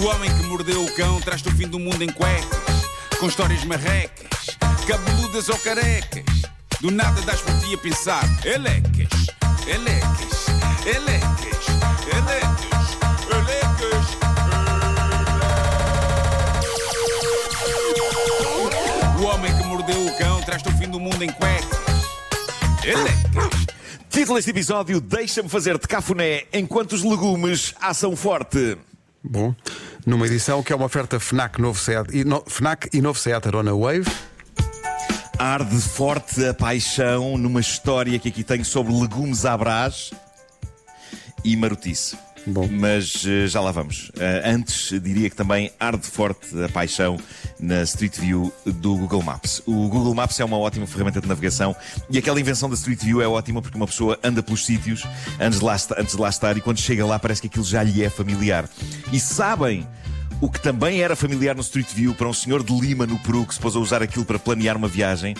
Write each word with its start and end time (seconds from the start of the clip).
O 0.00 0.06
homem 0.08 0.30
que 0.30 0.42
mordeu 0.46 0.84
o 0.84 0.94
cão 0.94 1.20
traz-te 1.20 1.48
o 1.48 1.52
fim 1.52 1.66
do 1.66 1.78
mundo 1.78 2.02
em 2.02 2.08
cuecas, 2.08 2.84
com 3.18 3.26
histórias 3.26 3.64
marrecas, 3.64 4.56
cabeludas 4.86 5.48
ou 5.48 5.58
carecas. 5.58 6.24
Do 6.80 6.90
nada 6.90 7.20
das 7.22 7.40
por 7.40 7.58
ti 7.60 7.74
a 7.74 7.78
pensar, 7.78 8.24
elecas, 8.44 9.08
elecas, 9.66 10.46
elecas, 10.84 11.66
elecas, 12.12 12.98
elecas. 13.32 14.06
O 19.18 19.24
homem 19.24 19.56
que 19.56 19.64
mordeu 19.64 20.06
o 20.06 20.18
cão 20.18 20.42
traz-te 20.42 20.68
o 20.68 20.72
fim 20.76 20.88
do 20.88 21.00
mundo 21.00 21.22
em 21.22 21.30
cuecas. 21.30 21.78
Elecas. 22.84 23.66
Título 24.10 24.36
deste 24.36 24.50
episódio: 24.50 25.00
Deixa-me 25.00 25.48
fazer-te 25.48 25.88
cafuné 25.88 26.44
enquanto 26.52 26.92
os 26.92 27.02
legumes 27.02 27.74
assam 27.80 28.14
forte. 28.14 28.76
Bom, 29.28 29.54
numa 30.06 30.24
edição 30.24 30.62
que 30.62 30.72
é 30.72 30.76
uma 30.76 30.86
oferta 30.86 31.18
FNAC, 31.18 31.60
novo 31.60 31.78
Seat, 31.78 32.16
e 32.16 32.24
no, 32.24 32.44
FNAC 32.46 32.88
e 32.92 33.02
novo 33.02 33.18
Seat 33.18 33.48
Arona 33.48 33.74
Wave. 33.74 34.08
Arde 35.36 35.80
forte 35.82 36.46
a 36.46 36.54
paixão 36.54 37.36
numa 37.36 37.60
história 37.60 38.18
que 38.18 38.28
aqui 38.28 38.44
tenho 38.44 38.64
sobre 38.64 38.92
legumes 38.94 39.44
à 39.44 39.56
brás 39.56 40.12
e 41.44 41.56
marotice. 41.56 42.16
Bom. 42.46 42.68
Mas 42.70 43.24
eh, 43.26 43.46
já 43.48 43.60
lá 43.60 43.72
vamos. 43.72 44.12
Eh, 44.18 44.42
antes, 44.44 45.00
diria 45.02 45.28
que 45.28 45.34
também 45.36 45.70
arde 45.80 46.06
forte 46.06 46.46
a 46.62 46.68
paixão 46.68 47.18
na 47.58 47.82
Street 47.82 48.18
View 48.18 48.52
do 48.64 48.96
Google 48.96 49.22
Maps. 49.22 49.62
O 49.66 49.88
Google 49.88 50.14
Maps 50.14 50.38
é 50.38 50.44
uma 50.44 50.58
ótima 50.58 50.86
ferramenta 50.86 51.20
de 51.20 51.26
navegação 51.26 51.74
e 52.08 52.18
aquela 52.18 52.40
invenção 52.40 52.68
da 52.68 52.74
Street 52.76 53.02
View 53.02 53.20
é 53.20 53.26
ótima 53.26 53.60
porque 53.60 53.76
uma 53.76 53.86
pessoa 53.86 54.18
anda 54.22 54.42
pelos 54.42 54.64
sítios 54.64 55.04
antes 55.40 55.58
de 55.58 55.64
lá, 55.64 55.76
antes 55.98 56.14
de 56.14 56.20
lá 56.20 56.28
estar 56.28 56.56
e 56.56 56.60
quando 56.60 56.78
chega 56.78 57.04
lá 57.04 57.18
parece 57.18 57.40
que 57.40 57.48
aquilo 57.48 57.64
já 57.64 57.82
lhe 57.82 58.04
é 58.04 58.08
familiar. 58.08 58.68
E 59.12 59.18
sabem 59.18 59.86
o 60.40 60.50
que 60.50 60.60
também 60.60 61.00
era 61.00 61.16
familiar 61.16 61.54
no 61.54 61.62
Street 61.62 61.88
View 61.92 62.14
para 62.14 62.28
um 62.28 62.32
senhor 62.32 62.62
de 62.62 62.78
Lima, 62.78 63.06
no 63.06 63.18
Peru, 63.18 63.46
que 63.46 63.54
se 63.54 63.60
pôs 63.60 63.74
a 63.74 63.78
usar 63.78 64.02
aquilo 64.02 64.24
para 64.24 64.38
planear 64.38 64.76
uma 64.76 64.88
viagem? 64.88 65.34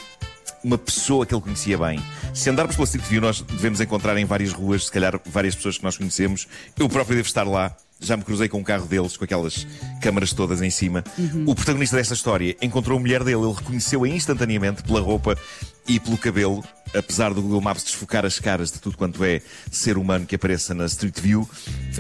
Uma 0.67 0.77
pessoa 0.77 1.25
que 1.25 1.33
ele 1.33 1.41
conhecia 1.41 1.79
bem. 1.79 2.03
Se 2.35 2.51
andarmos 2.51 2.75
pela 2.75 2.87
Street 2.87 3.07
View, 3.07 3.21
nós 3.21 3.41
devemos 3.41 3.81
encontrar 3.81 4.19
em 4.19 4.25
várias 4.25 4.53
ruas, 4.53 4.87
se 4.87 4.91
calhar, 4.91 5.19
várias 5.25 5.55
pessoas 5.55 5.79
que 5.79 5.85
nós 5.85 5.97
conhecemos. 5.97 6.49
Eu 6.77 6.89
próprio 6.89 7.15
devo 7.15 7.29
estar 7.29 7.45
lá. 7.45 7.75
Já 8.01 8.17
me 8.17 8.25
cruzei 8.25 8.49
com 8.49 8.59
um 8.59 8.65
carro 8.65 8.85
deles, 8.85 9.17
com 9.17 9.25
aquelas 9.25 9.67
câmaras 10.03 10.33
todas 10.33 10.61
em 10.61 10.69
cima. 10.69 11.05
O 11.47 11.55
protagonista 11.55 11.97
desta 11.97 12.13
história 12.13 12.55
encontrou 12.61 12.99
a 12.99 13.01
mulher 13.01 13.23
dele. 13.23 13.43
Ele 13.43 13.55
reconheceu-a 13.55 14.09
instantaneamente 14.09 14.83
pela 14.83 15.01
roupa 15.01 15.39
e 15.87 16.01
pelo 16.01 16.19
cabelo. 16.19 16.65
Apesar 16.95 17.33
do 17.33 17.41
Google 17.41 17.61
Maps 17.61 17.85
desfocar 17.85 18.27
as 18.27 18.39
caras 18.39 18.71
de 18.71 18.81
tudo 18.81 18.99
quanto 18.99 19.25
é 19.25 19.41
ser 19.71 19.97
humano 19.97 20.27
que 20.27 20.35
apareça 20.35 20.75
na 20.75 20.87
Street 20.87 21.19
View, 21.21 21.49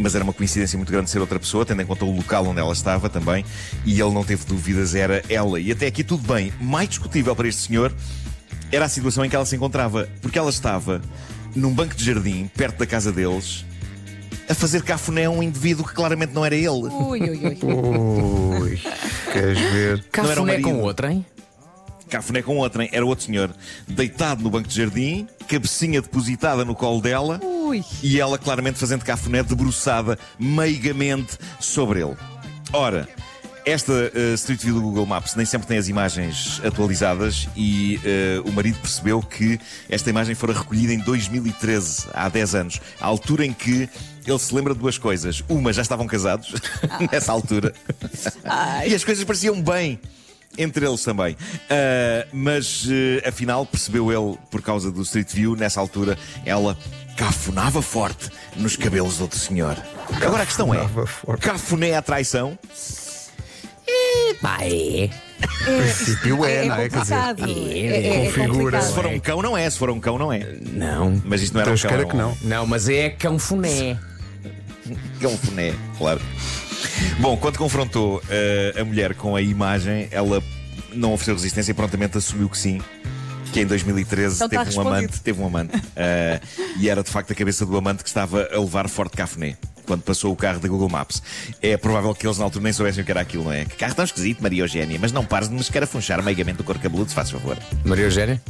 mas 0.01 0.14
era 0.14 0.25
uma 0.25 0.33
coincidência 0.33 0.77
muito 0.77 0.91
grande 0.91 1.08
ser 1.08 1.19
outra 1.19 1.39
pessoa, 1.39 1.64
tendo 1.64 1.83
em 1.83 1.86
conta 1.86 2.05
o 2.05 2.14
local 2.14 2.47
onde 2.47 2.61
ela 2.61 2.73
estava 2.73 3.08
também, 3.08 3.45
e 3.84 4.01
ele 4.01 4.12
não 4.12 4.25
teve 4.25 4.45
dúvidas, 4.45 4.95
era 4.95 5.23
ela. 5.28 5.58
E 5.61 5.73
até 5.73 5.86
aqui 5.86 6.05
tudo 6.05 6.27
bem. 6.27 6.53
Mais 6.61 6.89
discutível 6.89 7.34
para 7.34 7.48
este 7.48 7.62
senhor 7.62 7.92
era 8.70 8.84
a 8.84 8.89
situação 8.89 9.25
em 9.25 9.28
que 9.28 9.36
ela 9.36 9.47
se 9.47 9.56
encontrava, 9.56 10.09
porque 10.20 10.39
ela 10.39 10.50
estava 10.50 11.00
num 11.55 11.72
banco 11.72 11.95
de 11.95 12.05
jardim, 12.05 12.50
perto 12.55 12.78
da 12.78 12.86
casa 12.86 13.11
deles, 13.11 13.64
a 14.48 14.55
fazer 14.55 14.83
cafuné 14.83 15.25
a 15.25 15.31
um 15.31 15.42
indivíduo 15.42 15.86
que 15.86 15.95
claramente 15.95 16.33
não 16.33 16.45
era 16.45 16.55
ele. 16.55 16.69
Ui, 16.69 17.20
ui, 17.20 17.31
ui. 17.31 17.58
Ui, 18.61 18.81
queres 19.33 19.58
ver? 19.58 20.05
Cafuné 20.11 20.61
com 20.61 20.81
outra, 20.81 21.12
hein? 21.12 21.25
Cafuné 22.08 22.41
com 22.41 22.56
outrem, 22.58 22.89
era 22.92 23.05
outro 23.05 23.25
senhor, 23.25 23.50
deitado 23.89 24.41
no 24.41 24.48
banco 24.48 24.69
de 24.69 24.77
jardim, 24.77 25.27
cabecinha 25.48 26.01
depositada 26.01 26.64
no 26.64 26.73
colo 26.73 27.01
dela 27.01 27.41
Ui. 27.42 27.84
e 28.01 28.20
ela 28.20 28.39
claramente 28.39 28.78
fazendo 28.78 29.05
cafuné 29.05 29.42
debruçada 29.42 30.17
meigamente 30.39 31.36
sobre 31.58 32.01
ele. 32.01 32.17
Ora, 32.73 33.08
esta 33.67 33.92
eh, 34.14 34.34
Street 34.34 34.62
View 34.62 34.77
do 34.77 34.81
Google 34.81 35.05
Maps 35.05 35.34
nem 35.34 35.45
sempre 35.45 35.67
tem 35.67 35.77
as 35.77 35.89
imagens 35.89 36.61
atualizadas 36.64 37.48
e 37.56 38.00
eh, 38.05 38.41
o 38.45 38.52
marido 38.52 38.79
percebeu 38.79 39.20
que 39.20 39.58
esta 39.91 40.08
imagem 40.08 40.36
fora 40.36 40.52
recolhida 40.52 40.92
em 40.92 40.98
2013, 41.01 42.07
há 42.14 42.29
10 42.29 42.55
anos, 42.55 42.80
à 43.01 43.07
altura 43.07 43.45
em 43.45 43.52
que 43.52 43.89
ele 44.24 44.39
se 44.39 44.55
lembra 44.55 44.73
de 44.73 44.79
duas 44.79 44.96
coisas. 44.98 45.42
Uma, 45.48 45.73
já 45.73 45.83
estavam 45.83 46.07
casados 46.07 46.55
nessa 47.11 47.33
altura. 47.33 47.74
e 48.86 48.95
as 48.95 49.05
coisas 49.05 49.24
pareciam 49.24 49.61
bem. 49.61 49.98
Entre 50.58 50.86
eles 50.86 51.02
também. 51.02 51.36
Ah, 51.68 52.27
mas 52.33 52.86
eh, 52.89 53.29
afinal, 53.29 53.67
percebeu 53.67 54.11
ele, 54.11 54.39
por 54.51 54.62
causa 54.62 54.91
do 54.92 55.02
Street 55.02 55.30
View, 55.30 55.57
nessa 55.57 55.80
altura, 55.80 56.17
ela 56.46 56.79
cafunava 57.17 57.83
forte 57.83 58.30
nos 58.57 58.77
cabelos 58.77 59.18
do 59.18 59.23
outro 59.23 59.39
senhor. 59.39 59.77
Agora 60.23 60.45
a 60.45 60.46
questão 60.46 60.73
é: 60.73 60.79
cafuné 61.41 61.95
à 61.95 62.01
traição? 62.01 62.58
Pá, 64.46 64.58
é. 64.62 65.11
princípio 65.64 66.45
é, 66.45 66.64
não 66.67 66.74
é? 66.77 66.89
Quer 66.89 67.01
dizer, 67.01 67.14
complicado. 67.17 67.51
é, 67.51 67.79
É, 67.79 68.07
é 68.07 68.24
configura. 68.27 68.80
Se 68.83 68.92
for 68.95 69.07
um 69.07 69.18
cão, 69.18 69.42
não 69.42 69.57
é. 69.58 69.68
Se 69.68 69.79
for 69.79 69.90
um 69.90 69.98
cão, 70.01 70.17
não 70.18 70.33
é. 70.33 70.57
Não. 70.73 71.20
Mas 71.24 71.42
isto 71.42 71.55
não 71.55 71.61
era 71.62 71.70
um 71.70 71.74
Deus 71.74 71.83
cão. 71.83 71.90
era 71.90 72.05
que 72.07 72.14
um- 72.14 72.18
não. 72.18 72.36
Não, 72.42 72.67
mas 72.67 72.89
é 72.89 73.11
cãofuné. 73.11 73.98
Cãofuné, 75.20 75.74
claro. 75.98 76.20
Bom, 77.18 77.36
quando 77.36 77.58
confrontou 77.58 78.23
eh, 78.30 78.74
a 78.79 78.85
mulher 78.85 79.14
com 79.14 79.35
a 79.35 79.42
imagem, 79.42 80.06
ela 80.12 80.40
não 80.92 81.12
ofereceu 81.12 81.35
resistência 81.35 81.73
e 81.73 81.74
prontamente 81.74 82.17
assumiu 82.18 82.48
que 82.48 82.56
sim. 82.56 82.80
Que 83.52 83.61
em 83.62 83.67
2013 83.67 84.36
Então 84.36 84.46
está 84.46 84.48
teve 84.48 84.61
um 84.61 84.64
respondido. 84.67 84.96
amante, 84.96 85.20
teve 85.23 85.40
um 85.42 85.46
amante. 85.46 85.83
Eh, 85.96 86.40
e 86.79 86.89
era 86.89 87.02
de 87.02 87.11
facto 87.11 87.33
a 87.33 87.35
cabeça 87.35 87.67
do 87.67 87.77
amante 87.77 88.02
que 88.05 88.08
estava 88.08 88.48
a 88.52 88.58
levar 88.61 88.89
forte 88.89 89.17
cafuné. 89.17 89.56
Quando 89.86 90.02
passou 90.02 90.33
o 90.33 90.36
carro 90.36 90.58
da 90.61 90.69
Google 90.69 90.89
Maps. 90.89 91.23
É 91.63 91.77
provável 91.77 92.14
que 92.14 92.27
eles 92.27 92.39
na 92.39 92.45
altura 92.45 92.64
nem 92.64 92.73
soubessem 92.73 93.02
o 93.02 93.05
que 93.05 93.11
era 93.11 93.20
aquilo, 93.20 93.45
não 93.45 93.52
é? 93.52 93.64
Que 93.64 93.77
carro 93.77 93.95
tão 93.95 94.05
esquisito, 94.05 94.42
Maria 94.42 94.63
Eugénia. 94.63 94.98
Mas 95.01 95.13
não 95.13 95.24
pares 95.24 95.48
de 95.48 95.55
me 95.55 95.61
escarafunchar 95.61 96.23
meigamente 96.23 96.61
o 96.61 96.64
cor 96.64 96.79
cabeludo, 96.79 97.08
se 97.08 97.14
faz 97.14 97.30
favor. 97.30 97.57
Maria 97.85 98.05
Eugénia? 98.05 98.42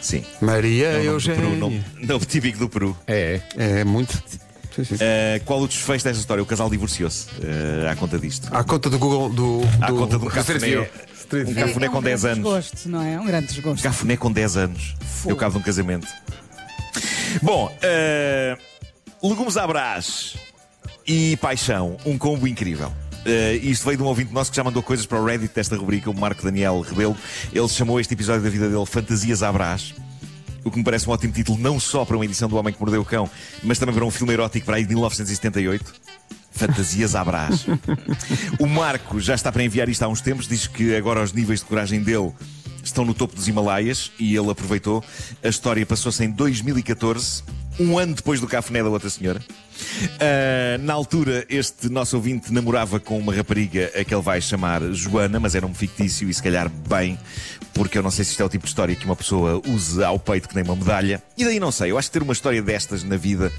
Sim. 0.00 0.24
Maria 0.40 0.86
É 0.88 1.04
Eugénia. 1.06 1.40
Peru, 1.40 1.56
nome, 1.56 1.84
nome 2.00 2.26
típico 2.26 2.58
do 2.58 2.68
Peru. 2.68 2.96
É. 3.06 3.40
É 3.56 3.84
muito. 3.84 4.12
Sim, 4.74 4.84
sim. 4.84 4.94
Uh, 4.94 5.44
qual 5.44 5.60
o 5.60 5.68
desfecho 5.68 6.04
desta 6.04 6.18
história? 6.20 6.42
O 6.42 6.46
casal 6.46 6.70
divorciou-se 6.70 7.26
uh, 7.28 7.90
à 7.90 7.94
conta 7.94 8.18
disto. 8.18 8.48
À 8.50 8.64
conta 8.64 8.88
do 8.88 8.98
Google. 8.98 9.28
Do, 9.28 9.60
À 9.80 9.86
do, 9.88 9.96
conta 9.96 10.18
de 10.18 10.24
um 10.24 10.28
do 10.28 10.34
cafuné, 10.34 10.78
um 10.80 11.54
cafuné 11.54 11.86
É 11.86 11.88
com 11.90 11.98
um 11.98 12.02
10 12.02 12.22
grande 12.22 12.40
anos. 12.40 12.64
desgosto, 12.64 12.88
não 12.88 13.02
é? 13.02 13.12
É 13.14 13.20
um 13.20 13.26
grande 13.26 13.46
desgosto. 13.48 13.82
Cafuné 13.82 14.16
com 14.16 14.32
10 14.32 14.56
anos. 14.56 14.96
Eu 15.26 15.36
cabo 15.36 15.52
de 15.52 15.58
um 15.58 15.62
casamento. 15.62 16.08
Bom, 17.42 17.66
uh, 17.66 19.28
legumes 19.28 19.56
à 19.56 19.66
brás 19.66 20.34
e 21.06 21.36
paixão. 21.36 21.96
Um 22.04 22.16
combo 22.18 22.46
incrível. 22.46 22.92
Uh, 23.24 23.54
isto 23.62 23.84
veio 23.84 23.96
de 23.96 24.02
um 24.02 24.06
ouvinte 24.06 24.32
nosso 24.32 24.50
que 24.50 24.56
já 24.56 24.64
mandou 24.64 24.82
coisas 24.82 25.06
para 25.06 25.20
o 25.20 25.24
Reddit 25.24 25.54
desta 25.54 25.76
rubrica, 25.76 26.10
o 26.10 26.14
Marco 26.18 26.42
Daniel 26.42 26.80
Rebelo. 26.80 27.16
Ele 27.52 27.68
chamou 27.68 28.00
este 28.00 28.14
episódio 28.14 28.42
da 28.42 28.50
vida 28.50 28.68
dele 28.68 28.86
Fantasias 28.86 29.42
à 29.42 29.52
Brás. 29.52 29.94
O 30.64 30.70
que 30.70 30.78
me 30.78 30.84
parece 30.84 31.08
um 31.08 31.12
ótimo 31.12 31.32
título, 31.32 31.58
não 31.58 31.78
só 31.78 32.04
para 32.04 32.16
uma 32.16 32.24
edição 32.24 32.48
do 32.48 32.56
Homem 32.56 32.72
que 32.72 32.80
Mordeu 32.80 33.00
o 33.00 33.04
Cão, 33.04 33.28
mas 33.62 33.78
também 33.78 33.94
para 33.94 34.04
um 34.04 34.10
filme 34.10 34.32
erótico 34.32 34.66
para 34.66 34.76
aí 34.76 34.84
de 34.84 34.94
1978. 34.94 35.92
Fantasias 36.52 37.14
à 37.14 37.24
Brás. 37.24 37.66
O 38.58 38.66
Marco 38.66 39.18
já 39.18 39.34
está 39.34 39.50
para 39.50 39.64
enviar 39.64 39.88
isto 39.88 40.02
há 40.02 40.08
uns 40.08 40.20
tempos, 40.20 40.46
diz 40.46 40.66
que 40.66 40.94
agora 40.94 41.22
os 41.22 41.32
níveis 41.32 41.60
de 41.60 41.66
coragem 41.66 42.02
dele 42.02 42.32
estão 42.84 43.04
no 43.04 43.14
topo 43.14 43.34
dos 43.34 43.48
Himalaias 43.48 44.12
e 44.18 44.36
ele 44.36 44.50
aproveitou. 44.50 45.02
A 45.42 45.48
história 45.48 45.84
passou-se 45.86 46.22
em 46.24 46.30
2014, 46.30 47.42
um 47.78 47.98
ano 47.98 48.14
depois 48.14 48.40
do 48.40 48.46
cafuné 48.46 48.82
da 48.82 48.88
outra 48.88 49.08
senhora. 49.10 49.42
Ah, 50.20 50.78
na 50.78 50.92
altura, 50.92 51.44
este 51.48 51.88
nosso 51.88 52.16
ouvinte 52.16 52.52
namorava 52.52 53.00
com 53.00 53.18
uma 53.18 53.34
rapariga 53.34 53.90
a 53.94 54.04
que 54.04 54.14
ele 54.14 54.22
vai 54.22 54.40
chamar 54.40 54.82
Joana, 54.92 55.38
mas 55.40 55.54
era 55.54 55.66
um 55.66 55.74
fictício 55.74 56.28
e 56.28 56.34
se 56.34 56.42
calhar 56.42 56.68
bem, 56.88 57.18
porque 57.74 57.98
eu 57.98 58.02
não 58.02 58.10
sei 58.10 58.24
se 58.24 58.32
isto 58.32 58.42
é 58.42 58.46
o 58.46 58.48
tipo 58.48 58.64
de 58.64 58.70
história 58.70 58.94
que 58.94 59.04
uma 59.04 59.16
pessoa 59.16 59.60
use 59.66 60.02
ao 60.02 60.18
peito 60.18 60.48
que 60.48 60.54
nem 60.54 60.64
uma 60.64 60.76
medalha. 60.76 61.22
E 61.36 61.44
daí 61.44 61.58
não 61.58 61.72
sei, 61.72 61.90
eu 61.90 61.98
acho 61.98 62.08
que 62.08 62.12
ter 62.12 62.22
uma 62.22 62.32
história 62.32 62.62
destas 62.62 63.02
na 63.04 63.16
vida 63.16 63.52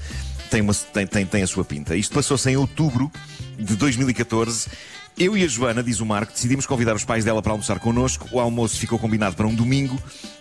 tem, 0.50 0.60
uma, 0.60 0.74
tem, 0.74 1.06
tem, 1.06 1.26
tem 1.26 1.42
a 1.42 1.46
sua 1.46 1.64
pinta. 1.64 1.96
Isto 1.96 2.14
passou-se 2.14 2.48
em 2.50 2.56
outubro 2.56 3.10
de 3.58 3.76
2014. 3.76 4.68
Eu 5.16 5.36
e 5.38 5.44
a 5.44 5.46
Joana, 5.46 5.80
diz 5.80 6.00
o 6.00 6.06
Marco, 6.06 6.32
decidimos 6.32 6.66
convidar 6.66 6.94
os 6.94 7.04
pais 7.04 7.24
dela 7.24 7.40
para 7.40 7.52
almoçar 7.52 7.78
connosco. 7.78 8.28
O 8.32 8.40
almoço 8.40 8.76
ficou 8.76 8.98
combinado 8.98 9.36
para 9.36 9.46
um 9.46 9.54
domingo 9.54 9.96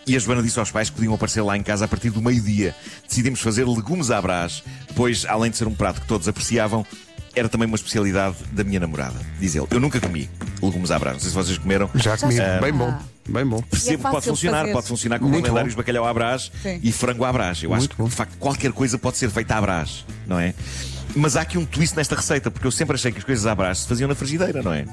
e 0.08 0.16
a 0.16 0.20
Joana 0.20 0.42
disse 0.42 0.58
aos 0.60 0.72
pais 0.72 0.90
que 0.90 0.96
podiam 0.96 1.14
aparecer 1.14 1.44
lá 1.44 1.56
em 1.56 1.62
casa 1.62 1.86
a 1.86 1.88
partir 1.88 2.10
do 2.10 2.20
meio-dia. 2.22 2.76
Decidimos 3.08 3.40
fazer 3.40 3.68
legumes 3.68 4.10
à 4.10 4.20
brás, 4.20 4.64
pois, 4.96 5.26
além 5.28 5.52
de 5.52 5.58
ser 5.58 5.68
um 5.68 5.76
prato 5.76 6.02
que 6.02 6.08
todos 6.08 6.28
apreciavam, 6.28 6.84
era 7.36 7.48
também 7.48 7.68
uma 7.68 7.76
especialidade 7.76 8.38
da 8.52 8.64
minha 8.64 8.80
namorada. 8.80 9.20
Diz 9.40 9.54
ele. 9.56 9.68
Eu 9.70 9.80
nunca 9.80 10.02
comi 10.02 10.28
legumes 10.60 10.90
à 10.90 10.98
brás. 10.98 11.18
Não 11.18 11.22
sei 11.22 11.30
se 11.30 11.36
vocês 11.36 11.58
comeram. 11.60 11.88
Já 11.94 12.18
comi. 12.18 12.40
Ah. 12.40 12.60
Bem 12.60 12.74
bom. 12.74 12.98
Bem 13.30 13.46
bom. 13.46 13.62
Percebo 13.62 13.98
que 13.98 14.02
fácil 14.04 14.12
pode 14.12 14.26
funcionar, 14.26 14.60
fazer. 14.62 14.74
pode 14.74 14.88
funcionar 14.88 15.20
com 15.20 15.28
Muito 15.30 15.46
lendários 15.46 15.76
bacalhau 15.76 16.06
à 16.06 16.14
brás 16.14 16.52
Sim. 16.64 16.80
e 16.82 16.92
frango 16.92 17.24
à 17.24 17.32
brás. 17.32 17.62
Eu 17.62 17.74
acho 17.74 17.82
Muito 17.82 17.96
que, 17.96 18.02
bom. 18.02 18.10
de 18.10 18.16
facto, 18.16 18.38
qualquer 18.40 18.72
coisa 18.72 18.98
pode 18.98 19.18
ser 19.18 19.30
feita 19.30 19.56
à 19.56 19.62
brás, 19.62 20.04
não 20.28 20.40
é? 20.40 20.54
Mas 21.16 21.36
há 21.36 21.42
aqui 21.42 21.58
um 21.58 21.66
twist 21.66 21.96
nesta 21.96 22.16
receita, 22.16 22.50
porque 22.50 22.66
eu 22.66 22.72
sempre 22.72 22.96
achei 22.96 23.12
que 23.12 23.20
as 23.20 23.24
coisas 23.24 23.46
à 23.46 23.54
brás 23.54 23.80
se 23.80 23.88
faziam 23.88 24.08
na 24.08 24.16
frigideira, 24.16 24.62
não 24.64 24.74
é? 24.74 24.86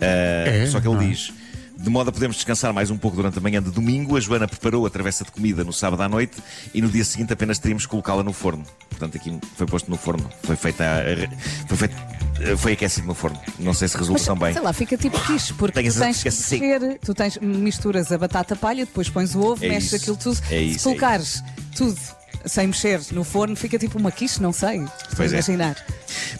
Ah, 0.00 0.04
É? 0.46 0.66
Só 0.66 0.80
que 0.80 0.88
ele 0.88 0.96
Ah. 0.96 1.08
diz. 1.08 1.32
De 1.76 1.90
modo 1.90 2.08
a 2.08 2.12
podermos 2.12 2.36
descansar 2.36 2.72
mais 2.72 2.90
um 2.90 2.96
pouco 2.96 3.16
durante 3.16 3.36
a 3.38 3.42
manhã 3.42 3.62
de 3.62 3.70
domingo, 3.70 4.16
a 4.16 4.20
Joana 4.20 4.48
preparou 4.48 4.86
a 4.86 4.90
travessa 4.90 5.22
de 5.24 5.30
comida 5.30 5.64
no 5.64 5.72
sábado 5.72 6.02
à 6.02 6.08
noite 6.08 6.38
e 6.72 6.80
no 6.80 6.88
dia 6.88 7.04
seguinte 7.04 7.32
apenas 7.32 7.58
teríamos 7.58 7.84
que 7.84 7.90
colocá-la 7.90 8.22
no 8.22 8.32
forno. 8.32 8.64
Portanto, 8.88 9.16
aqui 9.16 9.38
foi 9.56 9.66
posto 9.66 9.90
no 9.90 9.96
forno. 9.98 10.26
Foi 10.44 10.56
feita 10.56 10.82
a, 10.84 11.66
foi 11.68 11.76
feito 11.76 11.94
eh, 12.40 12.56
foi 12.56 12.72
aquecido 12.72 13.06
no 13.06 13.12
forno. 13.14 13.38
Não 13.58 13.74
sei 13.74 13.88
se 13.88 13.96
resulta 13.98 14.18
Mas, 14.20 14.26
tão 14.26 14.36
bem. 14.38 14.52
sei 14.54 14.62
lá, 14.62 14.72
fica 14.72 14.96
tipo 14.96 15.18
quiche, 15.26 15.52
porque 15.54 15.74
Tem 15.82 15.90
tu 15.90 15.98
tens 15.98 16.22
que 16.22 16.30
mexer, 16.30 16.98
tu 17.04 17.12
tens, 17.14 17.38
misturas 17.38 18.10
a 18.12 18.16
batata 18.18 18.56
palha, 18.56 18.86
depois 18.86 19.10
pões 19.10 19.34
o 19.34 19.40
ovo, 19.40 19.62
É 19.64 19.68
mexes 19.68 19.92
isso. 19.92 19.96
aquilo 19.96 20.16
tudo. 20.16 20.40
É 20.50 20.60
isso, 20.62 20.78
Se 20.78 20.84
colocares 20.84 21.42
tudo 21.76 21.98
sem 22.46 22.66
mexer 22.66 23.00
no 23.12 23.24
forno, 23.24 23.56
fica 23.56 23.78
tipo 23.78 23.98
uma 23.98 24.10
quiche, 24.10 24.40
não 24.42 24.52
sei. 24.52 24.84
Pois 25.16 25.32
é. 25.32 25.36
imaginar. 25.36 25.76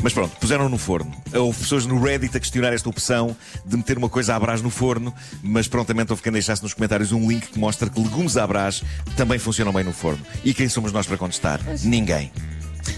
Mas 0.03 0.13
pronto, 0.13 0.37
puseram 0.37 0.69
no 0.69 0.79
forno. 0.79 1.15
Houve 1.33 1.59
pessoas 1.59 1.87
no 1.87 2.03
Reddit 2.03 2.37
a 2.37 2.41
questionar 2.41 2.73
esta 2.73 2.89
opção 2.89 3.37
de 3.65 3.77
meter 3.77 3.99
uma 3.99 4.09
coisa 4.09 4.35
à 4.35 4.41
brás 4.41 4.63
no 4.63 4.71
forno, 4.71 5.15
mas 5.43 5.69
prontamente 5.69 6.13
houve 6.13 6.23
quem 6.23 6.33
deixasse 6.33 6.63
nos 6.63 6.75
comentários 6.75 7.13
um 7.13 7.29
link 7.29 7.49
que 7.49 7.59
mostra 7.59 7.89
que 7.89 8.01
legumes 8.01 8.37
à 8.37 8.47
brás 8.47 8.83
também 9.17 9.39
funcionam 9.39 9.73
bem 9.73 9.85
no 9.85 9.93
forno. 9.93 10.25
E 10.45 10.53
quem 10.53 10.69
somos 10.69 10.93
nós 10.93 11.07
para 11.07 11.17
contestar? 11.17 11.61
Ninguém. 11.83 12.31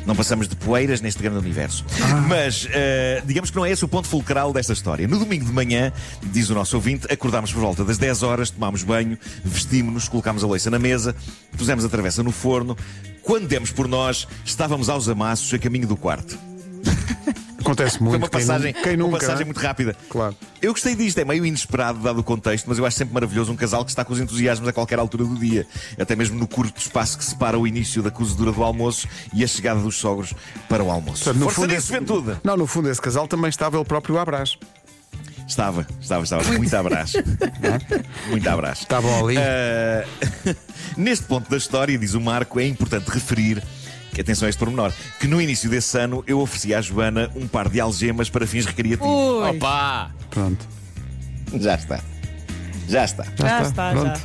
Não 0.07 0.15
passamos 0.15 0.47
de 0.47 0.55
poeiras 0.55 1.01
neste 1.01 1.21
grande 1.21 1.39
universo. 1.39 1.85
Mas 2.29 2.69
eh, 2.71 3.23
digamos 3.27 3.51
que 3.51 3.57
não 3.57 3.67
é 3.67 3.73
esse 3.73 3.85
o 3.85 3.89
ponto 3.89 4.07
fulcral 4.07 4.53
desta 4.53 4.73
história. 4.73 5.09
No 5.09 5.19
domingo 5.19 5.45
de 5.45 5.53
manhã, 5.53 5.93
diz 6.23 6.49
o 6.49 6.55
nosso 6.55 6.77
ouvinte, 6.77 7.13
acordámos 7.13 7.53
por 7.53 7.61
volta 7.61 7.85
das 7.85 7.99
10 7.99 8.23
horas, 8.23 8.51
tomámos 8.51 8.85
banho, 8.85 9.19
vestimos-nos, 9.45 10.09
colocámos 10.09 10.45
a 10.45 10.47
louça 10.47 10.71
na 10.71 10.79
mesa, 10.79 11.15
pusemos 11.57 11.85
a 11.85 11.89
travessa 11.89 12.23
no 12.23 12.31
forno. 12.31 12.77
Quando 13.23 13.49
demos 13.49 13.73
por 13.73 13.89
nós, 13.89 14.29
estávamos 14.45 14.89
aos 14.89 15.09
amassos 15.09 15.53
a 15.53 15.59
caminho 15.59 15.89
do 15.89 15.97
quarto. 15.97 16.39
Acontece 17.67 18.01
muito. 18.01 18.13
Foi 18.13 18.19
uma 18.19 18.29
passagem, 18.29 18.73
quem 18.73 18.97
uma 18.97 19.05
nunca, 19.05 19.19
passagem 19.19 19.41
né? 19.41 19.45
muito 19.47 19.61
rápida. 19.61 19.97
Claro. 20.09 20.37
Eu 20.63 20.73
gostei 20.73 20.95
disto, 20.95 21.19
é 21.19 21.25
meio 21.25 21.45
inesperado 21.45 21.99
dado 21.99 22.21
o 22.21 22.25
contexto, 22.25 22.67
mas 22.69 22.79
eu 22.79 22.87
acho 22.87 22.97
sempre 22.97 23.13
maravilhoso 23.13 23.53
um 23.53 23.57
casal 23.57 23.85
que 23.85 23.91
está 23.91 24.05
com 24.05 24.13
os 24.13 24.21
entusiasmos 24.21 24.69
a 24.69 24.73
qualquer 24.73 24.99
altura 24.99 25.25
do 25.25 25.35
dia. 25.37 25.67
Até 25.99 26.15
mesmo 26.15 26.39
no 26.39 26.47
curto 26.47 26.81
espaço 26.81 27.19
que 27.19 27.25
separa 27.25 27.59
o 27.59 27.67
início 27.67 28.03
da 28.03 28.11
cozedura 28.11 28.53
do 28.53 28.63
almoço 28.63 29.09
e 29.35 29.43
a 29.43 29.47
chegada 29.47 29.81
dos 29.81 29.97
sogros 29.97 30.33
para 30.69 30.83
o 30.83 30.91
almoço. 30.91 31.25
Portanto, 31.25 31.41
no 31.41 31.47
Força 31.47 31.61
fundo, 31.63 31.75
nisso, 31.75 31.95
esse-! 31.95 32.41
Não, 32.45 32.57
no 32.57 32.67
fundo, 32.67 32.91
esse 32.91 33.01
casal 33.01 33.27
também 33.27 33.49
estava 33.49 33.77
ele 33.77 33.85
próprio 33.85 34.19
à 34.19 34.25
brás. 34.25 34.57
Estava, 35.47 35.87
estava, 36.01 36.25
estava. 36.25 36.45
Muito 36.53 36.75
abraço. 36.75 37.19
Muito 38.29 38.49
abraço. 38.49 38.83
Estavam 38.87 39.25
ali. 39.25 39.37
Ah, 39.39 40.05
neste 40.97 41.25
ponto 41.27 41.49
da 41.49 41.57
história, 41.57 41.97
diz 41.97 42.15
o 42.15 42.21
Marco, 42.21 42.59
é 42.59 42.67
importante 42.67 43.09
referir. 43.09 43.63
Atenção 44.21 44.47
a 44.47 44.49
este 44.49 44.59
pormenor, 44.59 44.93
que 45.21 45.27
no 45.27 45.41
início 45.41 45.69
desse 45.69 45.99
ano 45.99 46.25
eu 46.27 46.41
ofereci 46.41 46.75
à 46.75 46.81
Joana 46.81 47.31
um 47.35 47.47
par 47.47 47.69
de 47.69 47.81
algemas 47.81 48.31
para 48.31 48.47
fins 48.47 48.65
recreativos. 48.65 49.07
Ui, 49.07 49.51
Opa! 49.51 50.11
Pronto. 50.31 50.67
Já 51.59 51.75
está. 51.75 52.01
Já 52.89 53.05
está. 53.05 53.25
já 53.37 53.63
está, 53.63 53.95
já. 53.95 54.01
Pronto. 54.01 54.21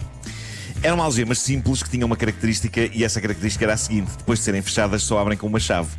Eram 0.83 1.01
algemas 1.01 1.39
simples 1.39 1.83
que 1.83 1.89
tinham 1.89 2.07
uma 2.07 2.15
característica 2.15 2.89
e 2.93 3.03
essa 3.03 3.21
característica 3.21 3.65
era 3.65 3.73
a 3.73 3.77
seguinte: 3.77 4.11
depois 4.17 4.39
de 4.39 4.45
serem 4.45 4.61
fechadas, 4.61 5.03
só 5.03 5.19
abrem 5.19 5.38
com 5.38 5.47
uma 5.47 5.59
chave. 5.59 5.89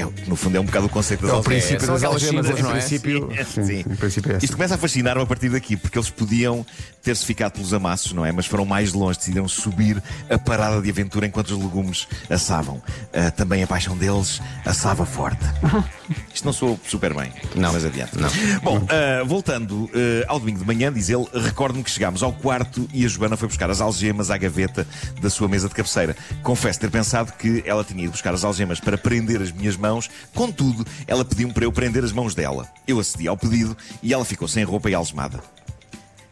É, 0.00 0.06
no 0.28 0.36
fundo, 0.36 0.56
é 0.56 0.60
um 0.60 0.64
bocado 0.64 0.86
o 0.86 0.88
conceito 0.88 1.20
das 1.22 1.30
É 1.30 1.32
o 1.34 1.36
algemas. 1.36 1.58
princípio 1.64 1.86
das 1.86 1.96
aquelas 2.02 2.22
algemas, 2.22 2.46
em 2.58 2.62
não 2.62 2.70
é? 2.70 2.72
princípio. 2.72 3.28
Sim, 3.30 3.44
Sim, 3.44 3.64
sim. 3.66 3.78
em 3.80 3.96
princípio 3.96 4.32
é 4.32 4.36
assim. 4.36 4.44
Isto 4.44 4.56
começa 4.56 4.74
a 4.74 4.78
fascinar-me 4.78 5.22
a 5.22 5.26
partir 5.26 5.48
daqui, 5.50 5.76
porque 5.76 5.98
eles 5.98 6.10
podiam 6.10 6.64
ter-se 7.02 7.24
ficado 7.24 7.52
pelos 7.52 7.72
amassos, 7.74 8.12
não 8.12 8.24
é? 8.24 8.32
Mas 8.32 8.46
foram 8.46 8.64
mais 8.64 8.92
longe, 8.92 9.18
decidiram 9.18 9.48
subir 9.48 10.02
a 10.28 10.38
parada 10.38 10.80
de 10.82 10.90
aventura 10.90 11.26
enquanto 11.26 11.50
os 11.50 11.58
legumes 11.62 12.06
assavam. 12.28 12.82
Ah, 13.12 13.30
também 13.30 13.62
a 13.62 13.66
paixão 13.66 13.96
deles 13.96 14.40
assava 14.64 15.04
forte. 15.06 15.44
Isto 16.34 16.44
não 16.44 16.52
soou 16.52 16.78
super 16.86 17.14
bem. 17.14 17.32
Não. 17.54 17.72
Mas 17.72 17.84
adiante. 17.84 18.16
Não. 18.18 18.28
Bom, 18.62 18.86
ah, 18.88 19.22
voltando 19.24 19.90
ah, 19.94 20.24
ao 20.28 20.38
domingo 20.38 20.58
de 20.60 20.66
manhã, 20.66 20.92
diz 20.92 21.08
ele, 21.08 21.26
recordo-me 21.34 21.82
que 21.84 21.90
chegámos 21.90 22.22
ao 22.22 22.32
quarto 22.32 22.88
e 22.92 23.04
a 23.04 23.08
Joana 23.08 23.36
foi 23.36 23.48
buscar 23.48 23.70
as 23.70 23.80
algemas 23.80 24.30
à 24.30 24.36
gaveta 24.36 24.86
da 25.20 25.30
sua 25.30 25.48
mesa 25.48 25.68
de 25.68 25.74
cabeceira. 25.74 26.16
Confesso 26.42 26.80
ter 26.80 26.90
pensado 26.90 27.32
que 27.32 27.62
ela 27.66 27.82
tinha 27.84 28.04
ido 28.04 28.12
buscar 28.12 28.34
as 28.34 28.44
algemas 28.44 28.78
para 28.80 28.98
prender 28.98 29.40
as 29.40 29.50
minhas 29.50 29.76
mãos, 29.76 29.89
contudo, 30.34 30.86
ela 31.06 31.24
pediu-me 31.24 31.52
para 31.52 31.64
eu 31.64 31.72
prender 31.72 32.04
as 32.04 32.12
mãos 32.12 32.34
dela. 32.34 32.68
Eu 32.86 33.00
acedi 33.00 33.26
ao 33.26 33.36
pedido 33.36 33.76
e 34.02 34.12
ela 34.12 34.24
ficou 34.24 34.46
sem 34.46 34.62
roupa 34.62 34.90
e 34.90 34.94
algemada. 34.94 35.40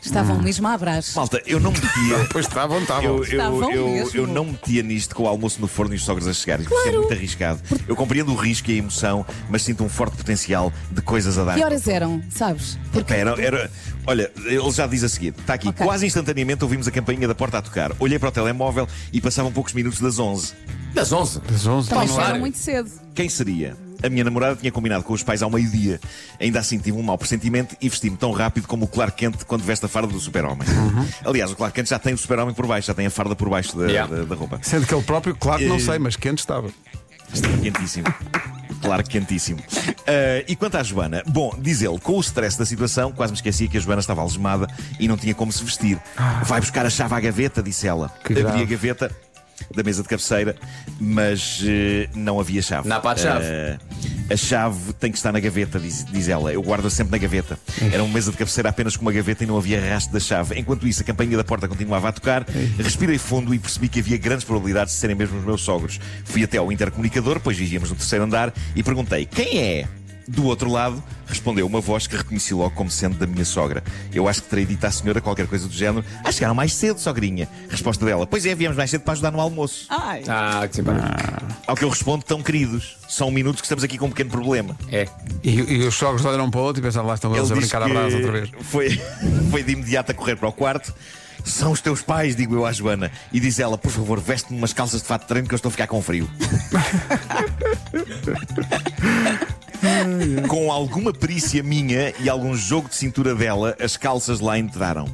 Estavam 0.00 0.40
mesmo 0.40 0.66
a 0.68 0.78
brás. 0.78 1.12
Malta, 1.14 1.42
eu 1.44 1.58
não 1.58 1.72
metia. 1.72 1.88
Pois 2.30 2.46
estavam, 2.46 2.80
estavam. 2.80 3.04
Eu, 3.04 3.16
eu, 3.16 3.22
Estavam 3.24 3.72
eu, 3.72 3.88
mesmo. 3.88 4.16
eu 4.20 4.26
não 4.26 4.44
metia 4.44 4.82
nisto 4.82 5.14
com 5.14 5.24
o 5.24 5.26
almoço 5.28 5.60
no 5.60 5.66
forno 5.66 5.92
e 5.94 5.96
os 5.96 6.04
sogros 6.04 6.26
a 6.28 6.32
chegarem. 6.32 6.64
Isso 6.64 6.88
é 6.88 6.92
muito 6.92 7.12
arriscado. 7.12 7.60
Eu 7.86 7.96
compreendo 7.96 8.32
o 8.32 8.36
risco 8.36 8.70
e 8.70 8.74
a 8.74 8.76
emoção, 8.76 9.26
mas 9.50 9.62
sinto 9.62 9.82
um 9.82 9.88
forte 9.88 10.16
potencial 10.16 10.72
de 10.90 11.02
coisas 11.02 11.36
a 11.36 11.44
dar. 11.44 11.54
Que 11.56 11.64
horas 11.64 11.88
eram, 11.88 12.22
sabes? 12.30 12.78
Porque 12.92 13.12
Era, 13.12 13.40
era- 13.42 13.70
olha, 14.06 14.30
ele 14.44 14.70
já 14.70 14.86
diz 14.86 15.02
a 15.02 15.08
seguir: 15.08 15.34
está 15.38 15.54
aqui, 15.54 15.68
Ok. 15.68 15.84
quase 15.84 16.06
instantaneamente 16.06 16.62
ouvimos 16.62 16.86
a 16.86 16.90
campainha 16.90 17.26
da 17.26 17.34
porta 17.34 17.58
a 17.58 17.62
tocar. 17.62 17.92
Olhei 17.98 18.18
para 18.18 18.28
o 18.28 18.32
telemóvel 18.32 18.86
e 19.12 19.20
passavam 19.20 19.50
poucos 19.52 19.72
minutos 19.72 20.00
das 20.00 20.18
11. 20.18 20.52
Das 20.94 21.10
11. 21.12 21.40
Das 21.40 21.66
11 21.66 21.88
também 21.88 22.08
chegaram 22.08 22.38
muito 22.40 22.56
cedo. 22.58 22.90
Quem 23.14 23.28
seria? 23.28 23.76
A 24.02 24.08
minha 24.08 24.24
namorada 24.24 24.56
tinha 24.56 24.70
combinado 24.70 25.02
com 25.04 25.12
os 25.12 25.22
pais 25.22 25.42
ao 25.42 25.50
meio-dia. 25.50 26.00
Ainda 26.40 26.60
assim 26.60 26.78
tive 26.78 26.96
um 26.96 27.02
mau 27.02 27.18
pressentimento 27.18 27.76
e 27.80 27.88
vesti-me 27.88 28.16
tão 28.16 28.30
rápido 28.32 28.66
como 28.68 28.84
o 28.84 28.88
Clark 28.88 29.16
Kent 29.16 29.44
quando 29.46 29.62
veste 29.62 29.84
a 29.86 29.88
farda 29.88 30.12
do 30.12 30.20
super-homem. 30.20 30.66
Aliás, 31.24 31.50
o 31.50 31.56
Clark 31.56 31.74
Kent 31.74 31.88
já 31.88 31.98
tem 31.98 32.14
o 32.14 32.18
super-homem 32.18 32.54
por 32.54 32.66
baixo, 32.66 32.86
já 32.86 32.94
tem 32.94 33.06
a 33.06 33.10
farda 33.10 33.34
por 33.34 33.48
baixo 33.50 33.76
da, 33.76 33.86
Yeah. 33.86 34.14
da- 34.16 34.24
da 34.24 34.34
roupa. 34.34 34.60
Sendo 34.62 34.86
que 34.86 34.94
ele 34.94 35.02
próprio, 35.02 35.34
claro, 35.34 35.64
não 35.66 35.76
Eh, 35.76 35.80
sei, 35.80 35.98
mas 35.98 36.14
quente 36.16 36.38
estava. 36.38 36.68
Estava 37.32 37.58
quentíssimo. 37.58 38.06
Claro, 38.80 39.02
que 39.02 39.10
quentíssimo. 39.10 39.60
Ah, 40.06 40.44
e 40.46 40.54
quanto 40.56 40.76
à 40.78 40.82
Joana? 40.82 41.22
Bom, 41.26 41.54
diz 41.58 41.82
ele, 41.82 41.98
com 41.98 42.16
o 42.16 42.20
stress 42.20 42.56
da 42.58 42.64
situação, 42.64 43.12
quase 43.12 43.32
me 43.32 43.36
esquecia 43.36 43.66
que 43.68 43.76
a 43.76 43.80
Joana 43.80 44.00
estava 44.00 44.20
algemada 44.22 44.66
e 45.00 45.08
não 45.08 45.16
tinha 45.16 45.34
como 45.34 45.52
se 45.52 45.62
vestir. 45.64 45.98
Vai 46.44 46.60
buscar 46.60 46.86
a 46.86 46.90
chave 46.90 47.12
à 47.14 47.20
gaveta, 47.20 47.62
disse 47.62 47.86
ela. 47.86 48.08
Que 48.24 48.32
Abri 48.32 48.42
grave. 48.44 48.62
a 48.62 48.66
gaveta 48.66 49.10
da 49.74 49.82
mesa 49.82 50.02
de 50.02 50.08
cabeceira, 50.08 50.56
mas 51.00 51.62
eh, 51.64 52.08
não 52.14 52.40
havia 52.40 52.62
chave. 52.62 52.88
Não 52.88 52.96
há 52.96 53.00
pá 53.00 53.14
de 53.14 53.20
chave. 53.22 53.44
Ah, 53.44 53.78
a 54.30 54.36
chave 54.36 54.92
tem 54.94 55.10
que 55.10 55.16
estar 55.16 55.32
na 55.32 55.40
gaveta, 55.40 55.78
diz, 55.78 56.04
diz 56.04 56.28
ela. 56.28 56.52
Eu 56.52 56.60
guardo-a 56.62 56.90
sempre 56.90 57.12
na 57.12 57.18
gaveta. 57.18 57.58
Era 57.92 58.02
uma 58.02 58.12
mesa 58.12 58.30
de 58.30 58.36
cabeceira 58.36 58.68
apenas 58.68 58.96
com 58.96 59.02
uma 59.02 59.12
gaveta 59.12 59.44
e 59.44 59.46
não 59.46 59.56
havia 59.56 59.80
rastro 59.80 60.12
da 60.12 60.20
chave. 60.20 60.58
Enquanto 60.58 60.86
isso, 60.86 61.02
a 61.02 61.04
campainha 61.04 61.36
da 61.36 61.44
porta 61.44 61.66
continuava 61.66 62.08
a 62.08 62.12
tocar. 62.12 62.44
Respirei 62.76 63.16
fundo 63.18 63.54
e 63.54 63.58
percebi 63.58 63.88
que 63.88 64.00
havia 64.00 64.18
grandes 64.18 64.44
probabilidades 64.44 64.94
de 64.94 65.00
serem 65.00 65.16
mesmo 65.16 65.38
os 65.38 65.44
meus 65.44 65.62
sogros. 65.62 65.98
Fui 66.24 66.44
até 66.44 66.58
ao 66.58 66.70
intercomunicador, 66.70 67.40
pois 67.40 67.56
vivíamos 67.56 67.90
no 67.90 67.96
terceiro 67.96 68.24
andar, 68.24 68.52
e 68.76 68.82
perguntei: 68.82 69.24
quem 69.24 69.58
é? 69.58 69.88
Do 70.28 70.44
outro 70.44 70.70
lado, 70.70 71.02
respondeu 71.26 71.66
uma 71.66 71.80
voz 71.80 72.06
que 72.06 72.14
reconheci 72.14 72.52
logo 72.52 72.74
como 72.74 72.90
sendo 72.90 73.16
da 73.16 73.26
minha 73.26 73.46
sogra. 73.46 73.82
Eu 74.12 74.28
acho 74.28 74.42
que 74.42 74.48
terei 74.50 74.66
dito 74.66 74.84
à 74.84 74.90
senhora 74.90 75.22
qualquer 75.22 75.46
coisa 75.46 75.66
do 75.66 75.72
género. 75.72 76.04
Ah, 76.22 76.30
chegaram 76.30 76.54
mais 76.54 76.74
cedo, 76.74 77.00
sogrinha. 77.00 77.48
Resposta 77.70 78.04
dela: 78.04 78.26
Pois 78.26 78.44
é, 78.44 78.54
viemos 78.54 78.76
mais 78.76 78.90
cedo 78.90 79.00
para 79.02 79.14
ajudar 79.14 79.30
no 79.30 79.40
almoço. 79.40 79.86
Ai. 79.88 80.22
Ah, 80.28 80.68
que 80.68 80.76
simpático. 80.76 81.06
Ao 81.66 81.74
que 81.74 81.82
eu 81.82 81.88
respondo: 81.88 82.26
Tão 82.26 82.42
queridos, 82.42 82.98
são 83.08 83.30
minutos 83.30 83.62
que 83.62 83.64
estamos 83.64 83.82
aqui 83.82 83.96
com 83.96 84.04
um 84.06 84.10
pequeno 84.10 84.28
problema. 84.28 84.76
É. 84.92 85.08
E, 85.42 85.60
e 85.60 85.86
os 85.86 85.94
sogros 85.94 86.22
olharam 86.26 86.50
para 86.50 86.60
o 86.60 86.64
outro 86.64 86.82
e 86.82 86.84
pensaram 86.84 87.06
lá 87.06 87.14
estão 87.14 87.34
eles 87.34 87.50
a 87.50 87.54
disse 87.54 87.66
brincar 87.66 87.82
à 87.82 87.86
que 87.86 87.92
brasa 87.92 88.16
outra 88.16 88.32
vez. 88.32 88.50
Foi, 88.60 89.00
foi 89.50 89.62
de 89.62 89.72
imediato 89.72 90.12
a 90.12 90.14
correr 90.14 90.36
para 90.36 90.48
o 90.48 90.52
quarto. 90.52 90.94
São 91.42 91.72
os 91.72 91.80
teus 91.80 92.02
pais, 92.02 92.36
digo 92.36 92.54
eu 92.54 92.66
à 92.66 92.72
Joana. 92.72 93.10
E 93.32 93.40
diz 93.40 93.58
ela, 93.58 93.78
por 93.78 93.90
favor, 93.90 94.20
veste-me 94.20 94.58
umas 94.58 94.74
calças 94.74 95.00
de 95.00 95.08
fato 95.08 95.22
de 95.22 95.28
treino 95.28 95.48
que 95.48 95.54
eu 95.54 95.56
estou 95.56 95.70
a 95.70 95.72
ficar 95.72 95.86
com 95.86 96.02
frio. 96.02 96.28
com 100.48 100.70
alguma 100.72 101.12
perícia 101.12 101.62
minha 101.62 102.12
e 102.20 102.28
algum 102.28 102.54
jogo 102.54 102.88
de 102.88 102.94
cintura 102.96 103.34
dela, 103.34 103.76
as 103.80 103.96
calças 103.96 104.40
lá 104.40 104.58
entraram. 104.58 105.06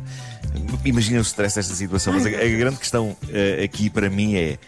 Imagina 0.85 1.19
o 1.19 1.23
stress 1.23 1.57
desta 1.57 1.75
situação, 1.75 2.13
mas 2.13 2.25
a, 2.27 2.29
a 2.29 2.33
grande 2.59 2.77
questão 2.77 3.17
eh, 3.31 3.63
aqui 3.65 3.91
para 3.91 4.09
mim 4.09 4.37
é: 4.37 4.59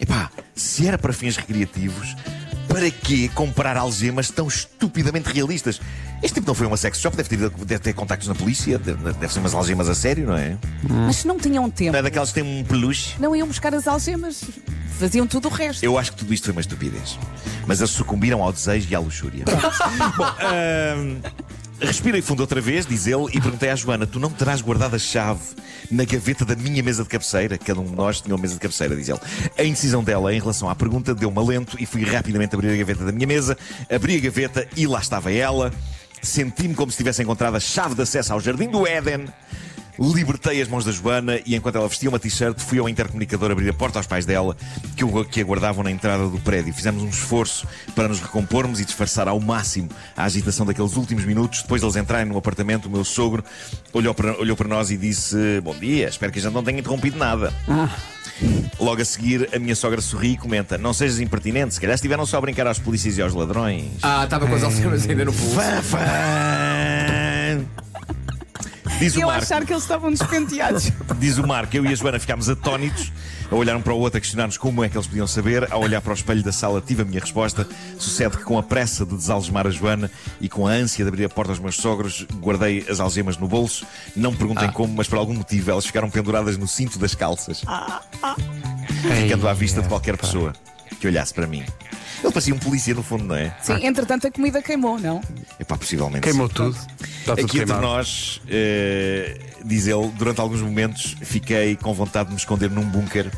epá, 0.00 0.30
se 0.54 0.86
era 0.86 0.96
para 0.96 1.12
fins 1.12 1.36
recreativos, 1.36 2.16
para 2.68 2.90
que 2.90 3.28
comprar 3.30 3.76
algemas 3.76 4.30
tão 4.30 4.48
estupidamente 4.48 5.28
realistas? 5.30 5.80
Este 6.22 6.36
tipo 6.36 6.46
não 6.46 6.54
foi 6.54 6.66
uma 6.66 6.78
sex 6.78 6.98
shop, 6.98 7.14
deve 7.14 7.28
ter, 7.28 7.50
deve 7.50 7.78
ter 7.78 7.92
contactos 7.92 8.26
na 8.26 8.34
polícia, 8.34 8.78
deve, 8.78 9.12
deve 9.12 9.30
ser 9.32 9.38
umas 9.40 9.52
algemas 9.52 9.86
a 9.88 9.94
sério, 9.94 10.26
não 10.26 10.36
é? 10.36 10.56
Mas 10.88 11.16
se 11.16 11.26
não 11.26 11.38
tinham 11.38 11.68
tempo, 11.68 11.92
Não 11.92 11.98
é 11.98 12.02
daquelas 12.02 12.30
que 12.32 12.40
têm 12.40 12.60
um 12.60 12.64
peluche. 12.64 13.14
não 13.18 13.36
iam 13.36 13.46
buscar 13.46 13.74
as 13.74 13.86
algemas. 13.86 14.42
Faziam 14.98 15.26
tudo 15.26 15.48
o 15.48 15.50
resto. 15.50 15.82
Eu 15.84 15.98
acho 15.98 16.12
que 16.12 16.18
tudo 16.18 16.32
isto 16.32 16.44
foi 16.44 16.52
uma 16.52 16.60
estupidez. 16.60 17.18
Mas 17.66 17.80
eles 17.80 17.90
sucumbiram 17.90 18.42
ao 18.42 18.52
desejo 18.52 18.88
e 18.90 18.94
à 18.94 18.98
luxúria. 18.98 19.44
Bom, 20.16 20.24
ahm, 20.24 21.20
respirei 21.80 22.22
fundo 22.22 22.40
outra 22.40 22.60
vez, 22.62 22.86
diz 22.86 23.06
ele, 23.06 23.26
e 23.34 23.40
perguntei 23.40 23.68
à 23.68 23.76
Joana: 23.76 24.06
Tu 24.06 24.18
não 24.18 24.30
terás 24.30 24.62
guardado 24.62 24.96
a 24.96 24.98
chave 24.98 25.42
na 25.90 26.04
gaveta 26.04 26.46
da 26.46 26.56
minha 26.56 26.82
mesa 26.82 27.02
de 27.02 27.10
cabeceira? 27.10 27.58
Cada 27.58 27.78
um 27.78 27.84
de 27.84 27.94
nós 27.94 28.22
tinha 28.22 28.34
uma 28.34 28.40
mesa 28.40 28.54
de 28.54 28.60
cabeceira, 28.60 28.96
diz 28.96 29.08
ele. 29.08 29.20
A 29.58 29.64
indecisão 29.64 30.02
dela 30.02 30.32
em 30.34 30.40
relação 30.40 30.70
à 30.70 30.74
pergunta 30.74 31.14
deu-me 31.14 31.38
alento 31.38 31.76
e 31.78 31.84
fui 31.84 32.02
rapidamente 32.02 32.54
abrir 32.54 32.72
a 32.72 32.76
gaveta 32.76 33.04
da 33.04 33.12
minha 33.12 33.26
mesa. 33.26 33.56
Abri 33.94 34.16
a 34.16 34.20
gaveta 34.20 34.66
e 34.74 34.86
lá 34.86 35.00
estava 35.00 35.30
ela. 35.30 35.72
Senti-me 36.22 36.74
como 36.74 36.90
se 36.90 36.96
tivesse 36.96 37.22
encontrado 37.22 37.54
a 37.56 37.60
chave 37.60 37.94
de 37.94 38.02
acesso 38.02 38.32
ao 38.32 38.40
jardim 38.40 38.68
do 38.68 38.86
Éden. 38.86 39.26
Libertei 39.98 40.60
as 40.60 40.68
mãos 40.68 40.84
da 40.84 40.92
Joana 40.92 41.40
e 41.46 41.54
enquanto 41.56 41.76
ela 41.76 41.88
vestia 41.88 42.08
uma 42.08 42.18
t-shirt 42.18 42.58
fui 42.60 42.78
ao 42.78 42.88
intercomunicador 42.88 43.50
abrir 43.50 43.68
a 43.70 43.72
porta 43.72 43.98
aos 43.98 44.06
pais 44.06 44.26
dela 44.26 44.56
que, 44.94 45.04
o- 45.04 45.24
que 45.24 45.40
aguardavam 45.40 45.82
na 45.82 45.90
entrada 45.90 46.28
do 46.28 46.38
prédio. 46.38 46.72
Fizemos 46.74 47.02
um 47.02 47.08
esforço 47.08 47.66
para 47.94 48.06
nos 48.08 48.20
recompormos 48.20 48.78
e 48.80 48.84
disfarçar 48.84 49.26
ao 49.28 49.40
máximo 49.40 49.88
a 50.16 50.24
agitação 50.24 50.66
daqueles 50.66 50.96
últimos 50.96 51.24
minutos. 51.24 51.62
Depois 51.62 51.80
de 51.80 51.86
eles 51.86 51.96
entrarem 51.96 52.26
no 52.26 52.36
apartamento, 52.36 52.86
o 52.86 52.90
meu 52.90 53.04
sogro 53.04 53.42
olhou 53.92 54.12
para, 54.14 54.38
olhou 54.38 54.56
para 54.56 54.68
nós 54.68 54.90
e 54.90 54.96
disse 54.96 55.36
Bom 55.62 55.74
dia, 55.74 56.08
espero 56.08 56.30
que 56.32 56.38
a 56.38 56.42
gente 56.42 56.52
não 56.52 56.62
tenha 56.62 56.78
interrompido 56.78 57.16
nada. 57.18 57.52
Logo 58.78 59.00
a 59.00 59.04
seguir, 59.04 59.48
a 59.54 59.58
minha 59.58 59.74
sogra 59.74 60.00
sorri 60.02 60.32
e 60.32 60.36
comenta: 60.36 60.76
Não 60.76 60.92
sejas 60.92 61.20
impertinente, 61.20 61.72
se 61.72 61.80
calhar 61.80 61.94
estiveram 61.94 62.26
só 62.26 62.36
a 62.36 62.40
brincar 62.42 62.66
aos 62.66 62.78
polícias 62.78 63.16
e 63.16 63.22
aos 63.22 63.32
ladrões. 63.32 63.86
Ah, 64.02 64.24
estava 64.24 64.46
com 64.46 64.54
as 64.54 64.62
algemas 64.62 65.08
ainda 65.08 65.24
no 65.24 65.32
pulso. 65.32 65.54
Fã, 65.54 65.82
fã. 65.82 65.98
Diz 68.98 69.14
o 69.14 69.20
Eu 69.20 69.26
Marco. 69.26 69.42
achar 69.42 69.64
que 69.64 69.72
eles 69.72 69.82
estavam 69.82 70.10
despenteados. 70.10 70.90
Diz 71.20 71.36
o 71.36 71.46
Marco, 71.46 71.76
eu 71.76 71.84
e 71.84 71.88
a 71.88 71.94
Joana 71.94 72.18
ficámos 72.18 72.48
atónitos 72.48 73.12
a 73.50 73.54
olhar 73.54 73.76
um 73.76 73.82
para 73.82 73.92
o 73.92 73.98
outro, 73.98 74.16
a 74.16 74.20
questionar-nos 74.20 74.56
como 74.56 74.82
é 74.82 74.88
que 74.88 74.96
eles 74.96 75.06
podiam 75.06 75.26
saber. 75.26 75.70
Ao 75.70 75.82
olhar 75.82 76.00
para 76.00 76.12
o 76.12 76.14
espelho 76.14 76.42
da 76.42 76.50
sala, 76.50 76.80
tive 76.80 77.02
a 77.02 77.04
minha 77.04 77.20
resposta. 77.20 77.68
Sucede 77.98 78.38
que, 78.38 78.44
com 78.44 78.58
a 78.58 78.62
pressa 78.62 79.04
de 79.04 79.14
desalgemar 79.14 79.66
a 79.66 79.70
Joana 79.70 80.10
e 80.40 80.48
com 80.48 80.66
a 80.66 80.70
ânsia 80.70 81.04
de 81.04 81.08
abrir 81.08 81.24
a 81.26 81.28
porta 81.28 81.52
aos 81.52 81.58
meus 81.58 81.76
sogros, 81.76 82.26
guardei 82.40 82.86
as 82.88 82.98
algemas 82.98 83.36
no 83.36 83.46
bolso. 83.46 83.86
Não 84.16 84.30
me 84.30 84.38
perguntem 84.38 84.70
como, 84.72 84.94
mas 84.94 85.06
por 85.06 85.18
algum 85.18 85.34
motivo 85.34 85.70
elas 85.70 85.84
ficaram 85.84 86.08
penduradas 86.08 86.56
no 86.56 86.66
cinto 86.66 86.98
das 86.98 87.14
calças, 87.14 87.62
ficando 89.22 89.46
à 89.46 89.52
vista 89.52 89.82
de 89.82 89.88
qualquer 89.88 90.16
pessoa 90.16 90.54
que 90.98 91.06
olhasse 91.06 91.34
para 91.34 91.46
mim. 91.46 91.64
Ele 92.24 92.32
parecia 92.32 92.54
um 92.54 92.58
polícia, 92.58 92.94
no 92.94 93.02
fundo, 93.02 93.24
não 93.24 93.36
é? 93.36 93.54
Sim, 93.62 93.86
entretanto 93.86 94.26
a 94.26 94.30
comida 94.30 94.62
queimou, 94.62 94.98
não? 94.98 95.20
Epá, 95.60 95.76
possivelmente. 95.76 96.22
Queimou 96.22 96.48
sim. 96.48 96.54
tudo. 96.54 96.76
Tudo 97.34 97.44
Aqui 97.44 97.60
entre 97.60 97.76
nós, 97.76 98.40
eh, 98.48 99.36
diz 99.64 99.88
ele, 99.88 100.08
durante 100.16 100.40
alguns 100.40 100.60
momentos 100.60 101.16
fiquei 101.22 101.74
com 101.74 101.92
vontade 101.92 102.28
de 102.28 102.34
me 102.34 102.38
esconder 102.38 102.70
num 102.70 102.84
bunker 102.84 103.28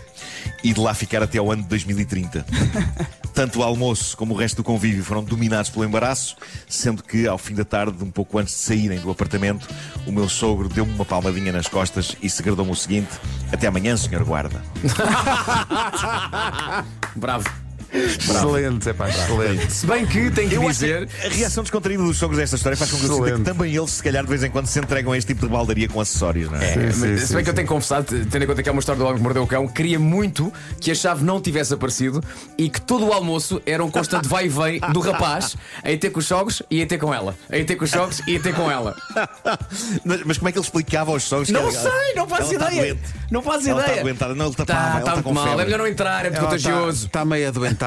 e 0.62 0.72
de 0.72 0.80
lá 0.80 0.92
ficar 0.92 1.22
até 1.22 1.38
ao 1.38 1.50
ano 1.50 1.62
de 1.62 1.68
2030. 1.68 2.44
Tanto 3.32 3.60
o 3.60 3.62
almoço 3.62 4.16
como 4.16 4.34
o 4.34 4.36
resto 4.36 4.56
do 4.56 4.64
convívio 4.64 5.02
foram 5.02 5.24
dominados 5.24 5.70
pelo 5.70 5.84
embaraço, 5.84 6.36
sendo 6.68 7.02
que 7.02 7.26
ao 7.26 7.38
fim 7.38 7.54
da 7.54 7.64
tarde, 7.64 8.04
um 8.04 8.10
pouco 8.10 8.38
antes 8.38 8.54
de 8.54 8.60
saírem 8.60 8.98
do 8.98 9.10
apartamento, 9.10 9.66
o 10.06 10.12
meu 10.12 10.28
sogro 10.28 10.68
deu-me 10.68 10.92
uma 10.92 11.04
palmadinha 11.04 11.52
nas 11.52 11.68
costas 11.68 12.14
e 12.20 12.28
segredou-me 12.28 12.72
o 12.72 12.76
seguinte: 12.76 13.10
Até 13.50 13.68
amanhã, 13.68 13.96
senhor 13.96 14.24
guarda. 14.24 14.62
Bravo. 17.16 17.67
Excelente, 17.92 18.88
é 18.88 18.92
pá, 18.92 19.08
excelente. 19.08 19.72
Se 19.72 19.86
bem 19.86 20.04
que 20.06 20.30
tenho 20.30 20.48
que 20.48 20.54
Eu 20.56 20.62
acho 20.62 20.72
dizer. 20.72 21.06
que 21.06 21.26
a 21.26 21.30
reação 21.30 21.62
descontraída 21.62 22.02
dos 22.02 22.16
sogros 22.18 22.38
desta 22.38 22.56
história 22.56 22.76
faz 22.76 22.90
com 22.90 22.98
que 22.98 23.04
eu 23.06 23.14
sinta 23.14 23.32
que 23.32 23.40
também 23.42 23.74
eles, 23.74 23.90
se 23.90 24.02
calhar, 24.02 24.22
de 24.22 24.28
vez 24.28 24.42
em 24.44 24.50
quando 24.50 24.66
se 24.66 24.78
entregam 24.78 25.12
a 25.12 25.18
este 25.18 25.28
tipo 25.34 25.46
de 25.46 25.52
baldaria 25.52 25.88
com 25.88 26.00
acessórios, 26.00 26.50
não 26.50 26.58
é? 26.58 26.72
Sim, 26.74 26.80
Mas, 26.80 26.94
sim, 26.96 27.16
se 27.18 27.26
sim, 27.28 27.34
bem 27.34 27.44
que 27.44 27.50
eu 27.50 27.54
tenho 27.54 27.66
confessado, 27.68 28.06
tendo 28.26 28.42
em 28.42 28.46
conta 28.46 28.62
que 28.62 28.68
é 28.68 28.72
uma 28.72 28.78
história 28.80 28.98
do 28.98 29.04
homem 29.04 29.16
que 29.16 29.22
mordeu 29.22 29.42
o 29.42 29.46
cão, 29.46 29.66
queria 29.68 29.98
muito 29.98 30.52
que 30.80 30.90
a 30.90 30.94
chave 30.94 31.24
não 31.24 31.40
tivesse 31.40 31.72
aparecido 31.74 32.22
e 32.56 32.68
que 32.68 32.80
todo 32.80 33.06
o 33.06 33.12
almoço 33.12 33.60
era 33.64 33.84
um 33.84 33.90
constante 33.90 34.26
vai 34.28 34.46
e 34.46 34.48
vem 34.48 34.80
do 34.92 35.00
rapaz 35.00 35.56
a 35.82 35.90
ir 35.90 35.98
ter 35.98 36.10
com 36.10 36.18
os 36.20 36.26
sogros 36.26 36.62
e 36.70 36.80
a 36.80 36.82
ir 36.82 36.86
ter 36.86 36.98
com 36.98 37.12
ela. 37.12 37.34
A 37.50 37.56
ir 37.56 37.64
ter 37.64 37.76
com 37.76 37.84
os 37.84 37.90
sogros 37.90 38.20
e 38.26 38.32
a 38.32 38.34
ir 38.34 38.42
ter 38.42 38.54
com 38.54 38.70
ela. 38.70 38.94
Mas, 40.04 40.22
mas 40.24 40.38
como 40.38 40.48
é 40.48 40.52
que 40.52 40.58
ele 40.58 40.64
explicava 40.64 41.10
aos 41.10 41.22
sogros? 41.24 41.46
que 41.48 41.52
Não 41.52 41.60
ela- 41.62 41.72
sei, 41.72 42.14
não 42.14 42.28
faço 42.28 42.52
está 42.52 42.72
ideia. 42.72 42.94
doente. 42.94 43.08
Não 43.30 43.42
faço 43.42 43.68
Ela 43.68 43.80
está 43.80 43.92
ideia. 43.92 44.04
doentada. 44.04 44.34
Não, 44.34 44.46
ele 44.46 44.54
tapava, 44.54 44.78
Tá, 44.80 44.90
tá 44.92 44.98
está 44.98 45.12
muito 45.12 45.24
com 45.24 45.32
mal. 45.34 45.60
É 45.60 45.64
melhor 45.64 45.78
não 45.78 45.86
entrar, 45.86 46.20
é 46.26 46.30
muito 46.30 46.34
está, 46.34 46.44
contagioso. 46.46 47.06
está 47.06 47.24
meio 47.24 47.48
adoentada. 47.48 47.77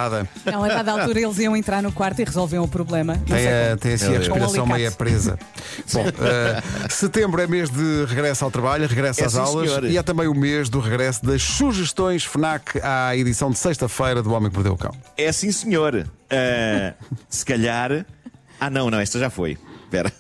Não, 0.46 0.64
a 0.64 0.68
dada 0.68 0.92
altura 0.92 1.22
eles 1.22 1.38
iam 1.40 1.56
entrar 1.56 1.82
no 1.84 1.92
quarto 1.92 2.20
e 2.20 2.24
resolviam 2.24 2.64
o 2.64 2.68
problema. 2.68 3.16
Não 3.16 3.24
Tem, 3.24 3.48
a, 3.48 3.78
tem 3.78 3.94
assim 3.94 4.16
a 4.16 4.20
respiração 4.20 4.66
meia 4.66 4.92
presa. 4.92 5.38
Bom, 5.94 6.06
eh, 6.06 6.62
setembro 6.90 7.42
é 7.42 7.48
mês 7.48 7.70
de 7.70 8.06
regresso 8.06 8.44
ao 8.46 8.52
trabalho, 8.52 8.88
regresso 8.88 9.22
É, 9.22 9.26
às 9.26 9.34
sim, 9.34 9.40
aulas 9.40 9.84
e 9.84 9.98
é 9.98 10.04
também 10.04 10.28
o 10.28 10.34
mês 10.34 10.70
do 10.70 10.80
regresso 10.80 11.26
das 11.26 11.42
sugestões 11.42 12.24
FNAC 12.24 12.80
à 12.82 13.16
edição 13.16 13.52
de 13.52 13.58
sexta-feira 13.58 14.24
do 14.24 14.32
Homem 14.32 14.50
que 14.50 14.56
Perdeu 14.56 14.74
o 14.74 14.78
Cão. 14.78 14.92
É 15.18 15.32
sim, 15.32 15.52
senhor. 15.52 16.08
Ah, 16.30 16.94
se 17.30 17.46
calhar. 17.46 18.06
Ah, 18.60 18.70
não, 18.70 18.90
não, 18.90 19.00
esta 19.00 19.20
já 19.20 19.30
foi. 19.30 19.58
Espera. 19.84 20.12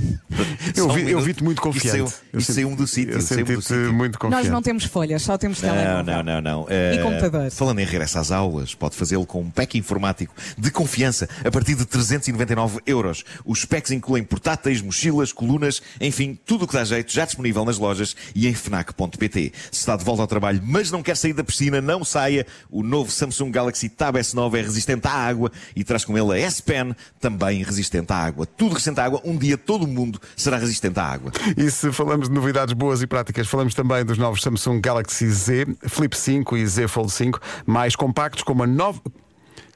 Eu 0.76 0.84
Só 0.86 0.90
um 0.90 0.94
vi- 0.94 1.10
eu 1.10 1.20
vi-te 1.20 1.42
muito 1.42 1.60
confiante. 1.60 1.88
Isso 1.88 1.96
Eu 1.96 2.06
saiu- 2.08 2.38
Isso 2.38 2.46
senti- 2.46 2.54
saiu-me 2.54 2.76
do 2.76 2.86
sítio. 2.86 3.14
Eu 3.14 3.20
saiu-me 3.20 3.56
do 3.56 3.62
sítio. 3.62 3.92
muito 3.92 4.18
confiante. 4.18 4.42
Nós 4.44 4.52
não 4.52 4.62
temos 4.62 4.84
folhas, 4.84 5.22
só 5.22 5.36
temos 5.36 5.60
Não, 5.60 5.68
telemóvel. 5.70 6.04
não, 6.04 6.22
não, 6.22 6.40
não. 6.40 6.66
Eh, 6.68 6.98
computador. 7.02 7.50
Falando 7.50 7.80
em 7.80 7.84
regresso 7.84 8.18
às 8.18 8.30
aulas, 8.30 8.74
pode 8.74 8.94
fazê-lo 8.96 9.26
com 9.26 9.40
um 9.40 9.50
pack 9.50 9.76
informático 9.78 10.34
de 10.56 10.70
confiança 10.70 11.28
a 11.44 11.50
partir 11.50 11.74
de 11.74 11.84
399 11.84 12.78
euros. 12.86 13.24
Os 13.44 13.64
packs 13.64 13.90
incluem 13.90 14.22
portáteis, 14.22 14.80
mochilas, 14.80 15.32
colunas, 15.32 15.82
enfim, 16.00 16.38
tudo 16.46 16.64
o 16.64 16.68
que 16.68 16.74
dá 16.74 16.84
jeito, 16.84 17.12
já 17.12 17.24
disponível 17.24 17.64
nas 17.64 17.78
lojas 17.78 18.14
e 18.34 18.46
em 18.46 18.54
fnac.pt. 18.54 19.52
Se 19.72 19.80
está 19.80 19.96
de 19.96 20.04
volta 20.04 20.22
ao 20.22 20.28
trabalho, 20.28 20.60
mas 20.64 20.90
não 20.90 21.02
quer 21.02 21.16
sair 21.16 21.32
da 21.32 21.42
piscina, 21.44 21.80
não 21.80 22.04
saia. 22.04 22.46
O 22.70 22.82
novo 22.82 23.10
Samsung 23.10 23.50
Galaxy 23.50 23.88
Tab 23.88 24.16
S9 24.16 24.58
é 24.58 24.62
resistente 24.62 25.06
à 25.06 25.12
água 25.12 25.50
e 25.74 25.82
traz 25.84 26.04
com 26.04 26.16
ele 26.16 26.32
a 26.32 26.38
S 26.46 26.62
Pen, 26.62 26.94
também 27.20 27.62
resistente 27.62 28.12
à 28.12 28.16
água. 28.16 28.46
Tudo 28.46 28.72
resistente 28.72 29.00
à 29.00 29.04
água, 29.04 29.20
um 29.24 29.36
dia 29.36 29.56
todo 29.58 29.84
o 29.84 29.88
mundo 29.90 30.20
será 30.36 30.56
resistente 30.56 30.98
à 30.98 31.04
água. 31.04 31.32
E 31.56 31.70
se 31.70 31.92
falamos 31.92 32.28
de 32.28 32.34
novidades 32.34 32.72
boas 32.74 33.02
e 33.02 33.06
práticas, 33.06 33.48
falamos 33.48 33.74
também 33.74 34.04
dos 34.04 34.18
novos 34.18 34.42
Samsung 34.42 34.80
Galaxy 34.80 35.30
Z, 35.30 35.66
Flip 35.88 36.16
5 36.16 36.56
e 36.56 36.66
Z 36.66 36.88
Fold 36.88 37.10
5, 37.10 37.40
mais 37.66 37.96
compactos, 37.96 38.42
com 38.42 38.52
uma 38.52 38.66
nova. 38.66 39.00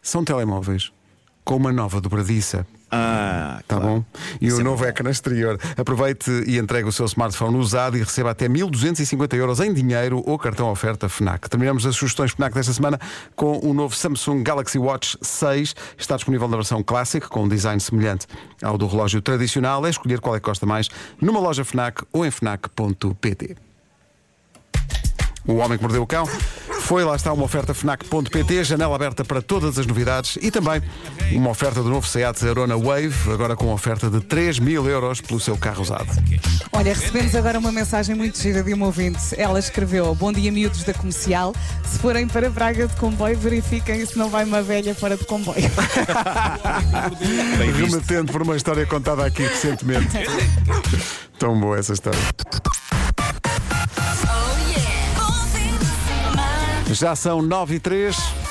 São 0.02 0.24
telemóveis 0.24 0.92
com 1.44 1.56
uma 1.56 1.72
nova 1.72 2.00
dobradiça. 2.00 2.66
Ah, 2.96 3.60
Tá 3.66 3.76
claro. 3.76 3.96
bom? 3.96 4.04
E 4.40 4.46
Isso 4.46 4.58
o 4.58 4.60
é 4.60 4.64
novo 4.64 4.82
bom. 4.84 4.88
ecrã 4.88 5.10
exterior. 5.10 5.58
Aproveite 5.76 6.30
e 6.46 6.58
entregue 6.58 6.88
o 6.88 6.92
seu 6.92 7.06
smartphone 7.06 7.56
usado 7.56 7.96
e 7.96 8.00
receba 8.00 8.30
até 8.30 8.48
1250 8.48 9.34
euros 9.36 9.58
em 9.60 9.72
dinheiro 9.72 10.22
ou 10.24 10.38
cartão 10.38 10.70
oferta 10.70 11.08
FNAC. 11.08 11.48
Terminamos 11.50 11.84
as 11.86 11.96
sugestões 11.96 12.30
FNAC 12.32 12.54
desta 12.54 12.72
semana 12.72 13.00
com 13.34 13.58
o 13.66 13.74
novo 13.74 13.94
Samsung 13.96 14.42
Galaxy 14.42 14.78
Watch 14.78 15.18
6. 15.20 15.74
Está 15.98 16.14
disponível 16.16 16.46
na 16.46 16.56
versão 16.56 16.82
Classic, 16.82 17.26
com 17.28 17.44
um 17.44 17.48
design 17.48 17.80
semelhante 17.80 18.26
ao 18.62 18.78
do 18.78 18.86
relógio 18.86 19.20
tradicional. 19.20 19.84
É 19.86 19.90
escolher 19.90 20.20
qual 20.20 20.36
é 20.36 20.40
que 20.40 20.46
gosta 20.46 20.64
mais 20.66 20.88
numa 21.20 21.40
loja 21.40 21.64
FNAC 21.64 22.02
ou 22.12 22.24
em 22.24 22.30
FNAC.pt. 22.30 23.56
O 25.46 25.56
Homem 25.56 25.76
que 25.76 25.82
Mordeu 25.82 26.02
o 26.02 26.06
Cão 26.06 26.26
foi, 26.84 27.02
lá 27.02 27.16
está, 27.16 27.32
uma 27.32 27.44
oferta 27.44 27.72
FNAC.pt, 27.72 28.62
janela 28.62 28.94
aberta 28.94 29.24
para 29.24 29.40
todas 29.40 29.78
as 29.78 29.86
novidades 29.86 30.36
e 30.42 30.50
também 30.50 30.82
uma 31.32 31.48
oferta 31.48 31.82
do 31.82 31.88
novo 31.88 32.06
Seat 32.06 32.46
Arona 32.46 32.76
Wave, 32.76 33.32
agora 33.32 33.56
com 33.56 33.72
oferta 33.72 34.10
de 34.10 34.20
3 34.20 34.58
mil 34.58 34.86
euros 34.86 35.22
pelo 35.22 35.40
seu 35.40 35.56
carro 35.56 35.80
usado. 35.80 36.06
Olha, 36.70 36.92
recebemos 36.92 37.34
agora 37.34 37.58
uma 37.58 37.72
mensagem 37.72 38.14
muito 38.14 38.38
gira 38.38 38.62
de 38.62 38.74
uma 38.74 38.84
ouvinte. 38.84 39.18
Ela 39.38 39.58
escreveu: 39.58 40.14
Bom 40.14 40.30
dia, 40.30 40.52
miúdos 40.52 40.84
da 40.84 40.92
comercial. 40.92 41.54
Se 41.86 41.98
forem 41.98 42.28
para 42.28 42.50
Braga 42.50 42.86
de 42.86 42.94
comboio, 42.96 43.38
verifiquem 43.38 44.04
se 44.04 44.18
não 44.18 44.28
vai 44.28 44.44
uma 44.44 44.60
velha 44.60 44.94
fora 44.94 45.16
de 45.16 45.24
comboio. 45.24 45.56
Remetendo 47.78 48.30
por 48.30 48.42
uma 48.42 48.56
história 48.56 48.84
contada 48.84 49.24
aqui 49.24 49.42
recentemente. 49.42 50.18
Tão 51.38 51.58
boa 51.58 51.78
essa 51.78 51.94
história. 51.94 52.20
Já 56.94 57.16
são 57.16 57.42
9 57.42 57.74
e 57.74 57.80
3. 57.80 58.43